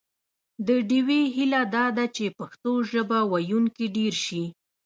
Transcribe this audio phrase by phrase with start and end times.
[0.67, 4.43] د ډیوې هیله دا ده چې پښتو ژبه ویونکي ډېر شي